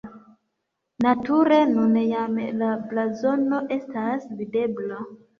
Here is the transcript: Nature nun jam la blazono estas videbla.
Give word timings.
Nature 1.05 1.57
nun 1.73 1.99
jam 2.11 2.39
la 2.61 2.69
blazono 2.93 3.59
estas 3.75 4.25
videbla. 4.41 4.99